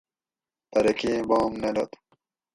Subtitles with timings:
[0.71, 1.91] پرہ کئ بام نہ لود